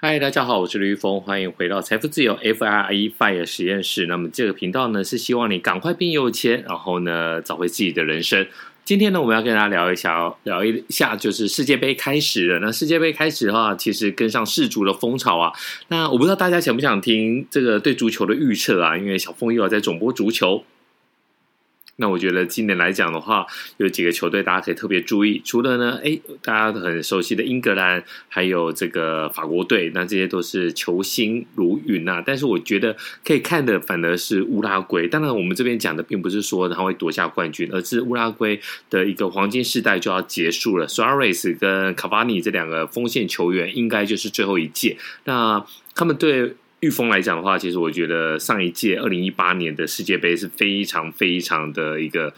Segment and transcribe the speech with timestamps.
[0.00, 4.06] 嗨，大家好，我是吕玉峰，欢迎回到财富自由 FIRE FIRE 实验室。
[4.06, 8.46] 那么这个频道呢，是希望你赶快变有钱，然后呢，找回自己的人生。
[8.84, 12.60] 今天呢，我们要跟大家聊一下，聊一下就是世界杯开始了。
[12.60, 15.50] 那世界杯开始的话，其实跟上世足的风潮啊。
[15.88, 18.96] 那我不知道大家想不想听这个对足球的预测啊？
[18.96, 20.62] 因为小峰又要在总播足球。
[22.00, 23.44] 那我觉得今年来讲的话，
[23.78, 25.42] 有几个球队大家可以特别注意。
[25.44, 32.22] 除了呢，哎，大家很熟悉的英格兰，还有这个法国队，那这些都是球星如云呐。
[32.24, 35.08] 但是我觉得可以看的反而是乌拉圭。
[35.08, 40.86] 当然，我们这边讲的并不是说他会夺下冠军，而是乌拉圭的一个黄金世代就要结束了。
[40.86, 44.96] Suarez 跟卡巴尼这两个锋线球员，应该就是最后一届。
[45.24, 46.54] 那他们对。
[46.80, 52.32] 玉峰来讲的话，其实我觉得上一届二零一八年的世界杯是非常非常的一个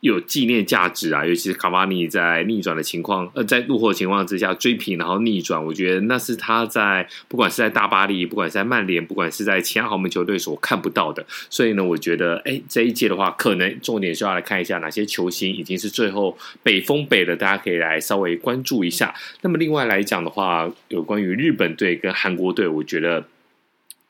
[0.00, 11.26] 有纪念价值啊，尤其是卡瓦尼在逆转的情况，呃，在落后情况之下追平，然后逆转，我觉得那是他在不管是在大巴黎，不管是在曼联，不管是在其他豪门球队所看不到的。
[11.50, 19.14] 所以呢，我觉得，哎，这一届的话，可能重点是要来看一下哪些球星已经是最后北封北了，大家可以来稍微关注一下。
[19.42, 23.22] 那么另外来讲的话，有关于日本队跟韩国队，我觉得。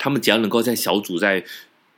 [0.00, 1.44] 他们只要能够在小组在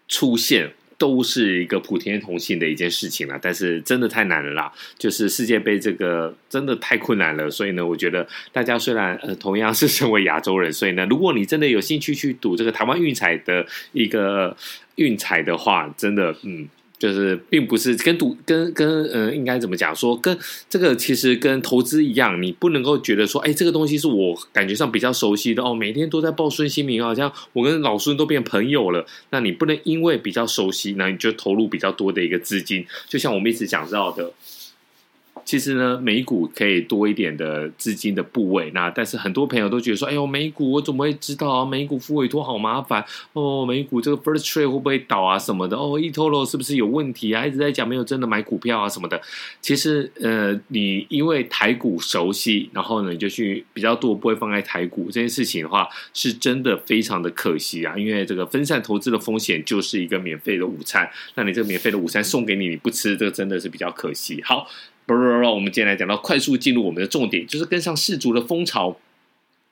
[0.08, 3.39] 出现，都是一个普天同庆的一件事情了。
[3.41, 7.48] 但是真的太难了啦，就是世界杯这个真的太困难了。
[7.48, 14.56] 所以呢，我觉得大家虽然呃同样是身为亚洲人，所以呢，如果你真的有兴趣去赌这个台湾运彩的一个
[14.97, 16.69] 运彩的话，真的嗯。
[17.03, 20.39] 就是并不是跟赌跟跟嗯，应该怎么讲说，跟
[20.70, 29.05] 这个其实跟投资一样，你不能够觉得说，哎，这个东西是我感觉上比较熟悉的哦，每天都在报孙兴民，好像我跟老孙都变朋友了。
[29.31, 34.33] 那你不能因为比较熟悉，那你就投入比较多的一个资金，就像我们一直讲到的。
[35.45, 38.71] 其实呢，美股可以多一点的资金的部位。
[38.73, 41.65] 那但是很多朋友都觉得说：“哎呦，美股我怎么会知道啊？
[41.65, 45.77] 美股复委托好麻烦哦，美股这个 First Trade 会不会倒啊什么的？
[45.77, 47.47] 哦，eToro 是不是有问题啊？
[47.47, 49.21] 一直在讲没有真的买股票啊什么的。
[49.61, 57.97] 其实呃，你因为台股熟悉，然后呢你就去比较多不会放在台股这件事情的话，是真的非常的可惜啊。
[57.99, 64.43] 因为这个分散投资的风险就是一个免费的午餐，那你这个免费的午餐送给你，你不吃，这个真的是比较可惜。
[64.45, 64.69] 好。
[65.17, 68.99] 不不不，我们今天来讲到快速进入我们的重点，就是跟上世足的风潮。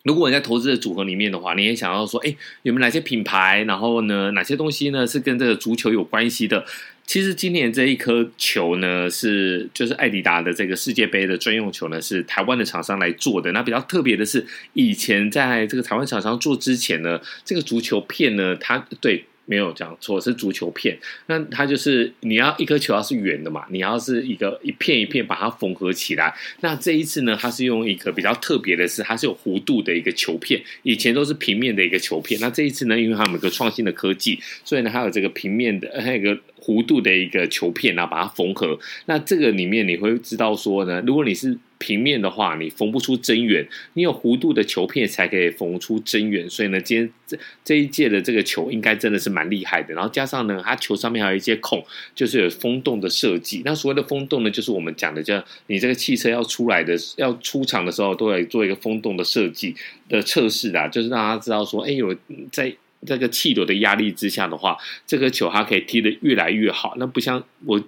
[0.02, 3.64] 如果你在投资的组合里面的话，你也想要说，哎，有没有哪些品牌？
[3.64, 6.64] 然后呢，哪些东西呢是跟这个足球有关系的？
[7.04, 13.52] 其实今年这一颗球呢，是就是爱迪达的这个世界杯的专用球呢，是台湾的厂商来做的。
[13.52, 19.24] 那比较特别的是，以前在这个台湾厂商做之前呢，这个足球片呢，它对。
[19.50, 20.96] 没有讲错，是足球片。
[21.26, 26.32] 那它就是你要一颗球要是圆的嘛，你要是一个一片一片把它缝合起来。
[26.60, 30.62] 那这一次呢，它是用一个比较特别的是，它是有弧度的一个球片。
[30.84, 32.40] 以前都是平面的一个球片。
[32.40, 38.78] 那这一次呢，因为它有一个创新的科技，所以呢，它有这个平面的，还有一个弧度的一个球片，然后把它缝合。
[39.06, 46.48] 那这个里面你会知道说呢，如果你是平面的话，你缝不出真圆，你有弧度的球片才可以缝出真圆。
[46.50, 49.94] 所以呢，今天这这一届的这个球应该真的是蛮厉害的。
[49.94, 51.82] 然后加上呢，它球上面还有一些孔，
[52.14, 53.62] 就是有风洞的设计。
[53.64, 59.74] 那所谓的风洞呢，就是我们讲的叫你这个汽车要出来的要出厂的时候，都会做一个风洞的设计
[60.10, 62.14] 的测试的，就是让大家知道说，哎，有
[62.52, 62.76] 在。
[63.06, 66.94] 这个气流的压力之下的话，这个球它可以踢得越来越好。
[66.98, 67.82] 那不像我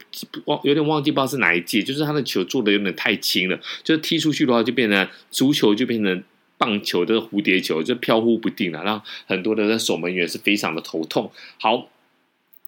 [0.46, 6.22] 忘有点忘记不知道是哪一届，就是他的球做的有点太轻了，就是踢出去的话就变成足球就变成
[6.56, 11.30] 棒球的蝴蝶球，就飘忽不定了，让很多的守门员是非常的头痛。
[11.58, 11.88] 好，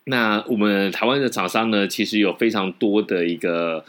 [0.05, 3.85] 那我们台湾的厂商呢，其实有非常多的一个。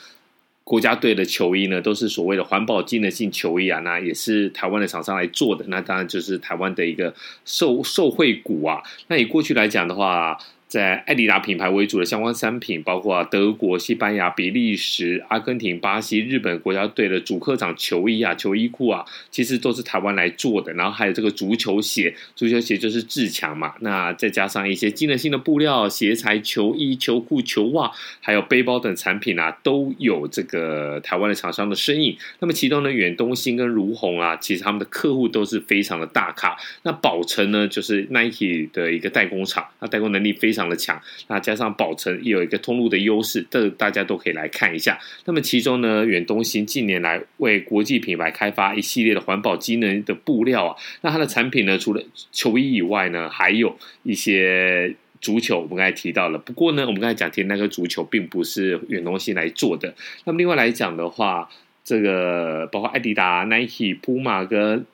[0.66, 7.14] 国家队的球衣呢，都是所谓的环保机能性球衣啊，那也是台湾的厂商来做的，那当然就是台湾的一个
[7.46, 8.82] 受受惠股啊。
[9.08, 10.36] 那以过去来讲的话，
[10.76, 20.74] 在爱迪达品牌为主的相关商品，包括德国、西班牙、比利时、阿根廷、巴西、日本国家队的主客场球衣啊、球衣裤啊，其实都是台湾来做的。
[20.74, 23.74] 然后还有这个足球鞋，足球鞋就是志强嘛。
[23.80, 27.90] 那再加上一些机能性的布料、鞋材、球衣、球裤、球袜，
[28.20, 32.18] 还有背包等产品啊，都有这个台湾的厂商的身影。
[32.40, 36.58] 那么其中呢，远东新跟如虹啊，其实他们的客户都是非常的大咖。
[36.84, 40.65] 那宝成呢，就是 Nike 的一个代工厂，那代工能力非常。
[40.66, 45.00] 常的强，那加上宝成也有一个通路的优势，这大家都可以来看一下。
[45.26, 56.38] 那么其中呢，远东新近年来为国际品牌开发一系列的环保机能的布料啊，那它的产品呢，除了球衣以外呢，还有一些足球，我们刚才提到了。
[56.38, 59.94] 不过呢，我们刚才讲的那个足球并不是远东新来做的。
[60.26, 61.50] 那么另外来讲的话，
[61.84, 64.86] 这个包括艾迪达、Nike、Puma 跟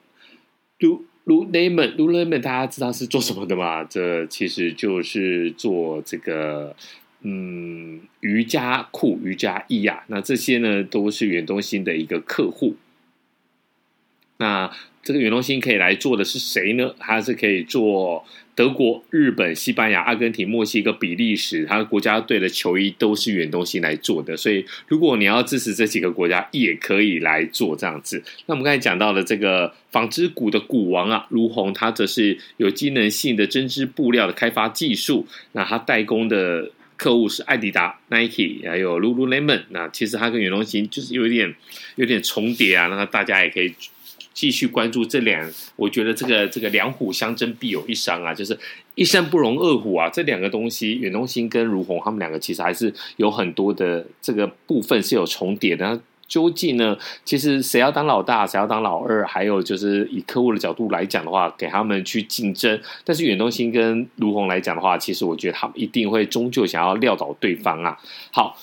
[0.78, 3.84] Lu 如雷曼，如雷曼大家知道是做什么的吗？
[3.84, 6.74] 这其实就是做这个
[7.20, 10.02] 嗯瑜伽裤、瑜伽衣啊。
[10.08, 12.76] 那这些呢都是远东新的一个客户。
[14.38, 14.70] 那
[15.02, 16.94] 这个远东新可以来做的是谁呢？
[16.98, 24.36] 它是可以做德国、日本、西班牙、阿根廷、墨西哥、比利时，它的国家队的球衣都是远东新来做的。
[24.36, 28.22] 所以，如果你要支持这几个国家，也可以来做这样子。
[28.46, 35.26] 那我们刚才讲到的这个纺织股的股王啊，儒鸿，它则是有机能性的针织布料的开发技术。
[35.50, 39.62] 那它代工的客户是艾迪达、Nike，还有 Lululemon。
[39.70, 41.52] 那其实它跟远东新就是有一点
[41.96, 42.86] 有点重叠啊。
[42.86, 43.74] 那大家也可以。
[44.32, 48.58] 继续关注这两，我觉得这个这个两虎相争必有一伤啊，就是
[48.94, 50.08] 一山不容二虎啊。
[50.08, 55.86] 这两个东西，远东新跟儒鸿他们两个其实还是有很多的这个部分是有重叠的。
[55.86, 56.96] 那究竟呢？
[57.24, 59.26] 其实谁要当老大，谁要当老二？
[59.26, 62.80] 还有就是以客户的角度来讲的话，给他们去竞争。
[63.04, 67.98] 但是远东新跟儒鸿来讲的话，其实我觉得他们一定会终究想要撂倒对方啊。
[68.30, 68.56] 好。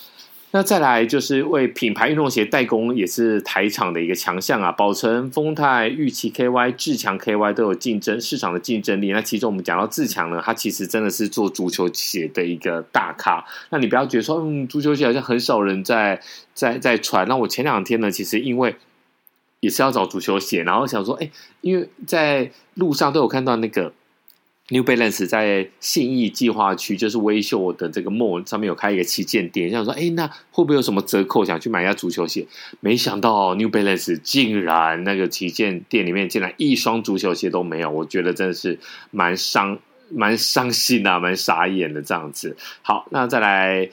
[0.52, 4.72] 那再来就是为品牌运动鞋代工，也是台厂的一个强项啊。
[4.72, 9.12] 宝成、丰泰、玉琪 KY、志强 KY 都有竞争市场的竞争力。
[9.12, 13.46] 那其中我们讲到志强呢，它其实真的是做足球鞋的一个大咖。
[13.70, 16.20] 那你不要觉得说，嗯，足球鞋好像很少人在
[16.56, 17.28] 在在穿。
[17.28, 18.76] 那我前两天呢，其实因为
[19.60, 21.30] 也是要找足球鞋，然后想说，哎，
[21.62, 23.94] 因为在路上都有看到那个。
[24.70, 31.44] New Balance 在信义计划区，就是威秀的这个 mall 上面有开一个旗舰店，想说，哎，那会不会有什么折扣？
[31.44, 32.46] 想去买一下足球鞋，
[32.80, 38.80] 没想到 New Balance 竟然那个旗舰店里面竟然一双足球鞋都没有，我觉得真的是
[39.12, 39.80] 蛮伤、
[40.10, 42.56] 蛮伤心啊，蛮傻眼的这样子。
[42.82, 43.90] 好，那再来。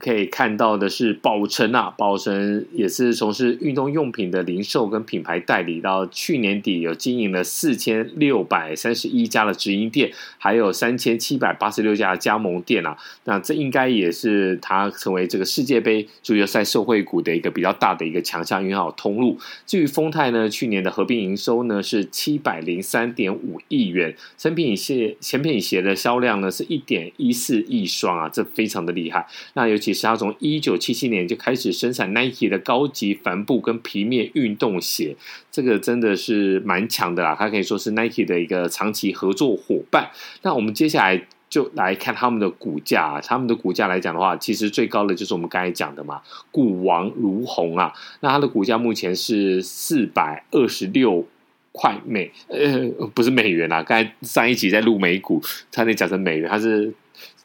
[0.00, 12.96] 可以看到的是，宝成啊，宝成也是从事运动用品的零售跟品牌代理，到去年底有经营了四千六百三十一家的直营店，还有三千七百八十六家的加盟店啊。
[13.24, 19.38] 那这应该也是他成为这个世界杯足球赛受惠股的一个比较大的一个强项，因为有通路。
[19.66, 29.26] 至于丰泰呢，去年的合并营收呢是七百零三点五亿元，成品鞋、成品鞋的销量呢是一点一四亿双啊，这非常的厉害。
[29.52, 29.89] 那尤其。
[29.90, 35.16] 其实他从一九七七年就开始生产 Nike 的高级帆布跟皮面运动鞋，
[35.50, 37.34] 这个真的是蛮强的啦。
[37.36, 40.10] 他可以说是 Nike 的一个长期合作伙伴。
[40.42, 46.22] 那我们接下来就来看他们的股价，他们的股价来讲的话，其实最高的就是我们刚才讲的嘛，
[46.52, 47.92] 股王如鸿啊。
[48.20, 51.26] 那它的股价目前是四百二十六
[51.72, 53.82] 块美，呃，不是美元啊。
[53.82, 56.94] 刚才上一集在录美股，差点讲成美元，它是。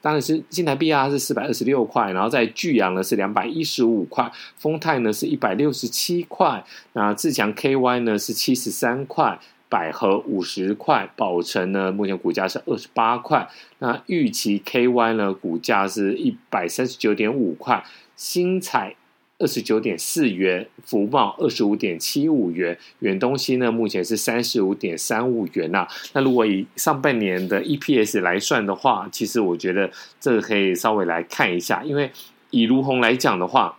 [0.01, 6.63] 当然是新台币啊，是四百二十六块，然后在巨阳呢是两百一十五块，丰泰呢是一百六十七块，
[6.93, 13.47] 那自强 KY 呢是七十三块，百合五十块，宝城呢目前股价是二十八块，
[13.79, 17.83] 那玉琪 KY 呢股价是一百三十九点五块，
[18.15, 18.95] 新彩。
[19.37, 32.09] 二十九点四元，福茂二十五点七五元，远东西呢目前是三十五点三五元呐、那如果以上半年的 EPS 来算的话，其实我觉得这个可以稍微来看一下，因为
[32.49, 33.77] 以如虹来讲的话。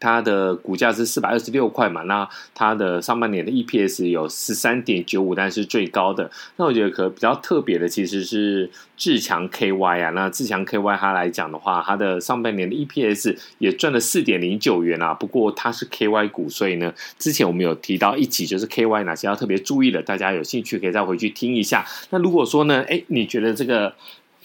[0.00, 6.30] 它的股价是四百二十六块嘛，那它的上半年的 EPS 有十三点九五，但是最高的。
[6.56, 15.14] 那我觉得可比较特别的其实是志强 KY 啊，那志强 KY 它来讲的话，它的上半年的 EPS 也赚了四点零九元啊。
[15.14, 21.84] 不过它是 KY 股，所以呢，之前我们有提到一起，就是 KY 哪些要特别注意的，大家有兴趣可以再回去听一下。
[22.10, 23.92] 那如果说呢，哎，你觉得这个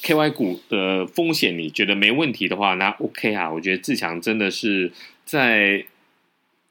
[0.02, 4.92] KY 股的风险你觉得没问题的话，那 OK 啊，我觉得志强真的是。
[5.26, 5.86] 在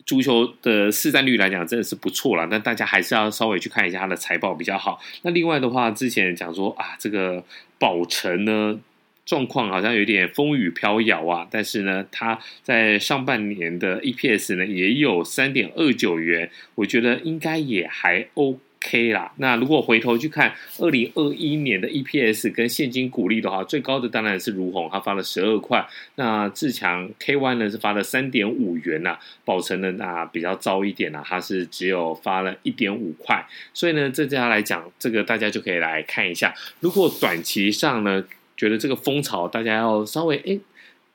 [0.05, 2.47] 足球的市占率来讲，真的是不错了。
[2.49, 5.00] 但大家还是要稍微去看一下它的财报比较好。
[5.23, 7.43] 那另外的话，之前讲说啊，这个
[7.79, 8.79] 宝成呢
[9.25, 11.49] 状况好像有点风雨飘摇啊。
[11.50, 18.61] 但是呢，它在上半年的 EPS 呢也有三点二九元，我觉得应该也还 OK。
[18.85, 25.87] K 啦，那如果回头去看二零二一年的 EPS 跟现金股利的话，最高的当然是如虹，他发了十二块。
[26.17, 33.45] 那志强 KY 呢是发了三点五元呐、啊，宝成呢那比较糟一点呐、它是只有发了一点五块。
[33.73, 36.53] 所以呢，这家来讲，这个大家就可以来看一下。
[36.81, 38.25] 如果短期上呢，
[38.57, 40.61] 觉得这个风潮大家要稍微诶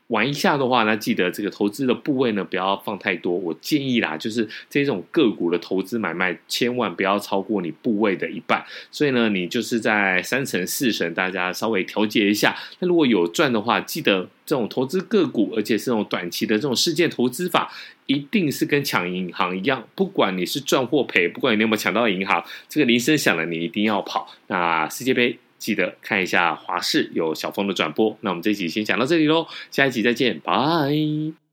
[0.07, 3.33] 玩一下的话，那记得这个投资的部位呢，不要放太多。
[3.33, 8.65] 我建议啦，就是这种个股的投资买卖，千万不要超过你部位的一半。
[8.89, 12.55] 所以呢，你就是在三成四成，大家稍微调节一下。
[12.79, 17.69] 那如果有赚的话，记得这种投资个股，而且是这种短期的这种事件投资法，
[18.05, 24.33] 一定是跟抢银行一样，不管你是赚或赔，不管你有没有抢到银行，这个铃声响了，你一定要跑。
[24.47, 25.37] 那世界杯。
[25.57, 28.17] 记得看一下华视有小峰的转播。
[28.21, 31.46] 那我们这一集先讲到这里喽，下一集再见，拜。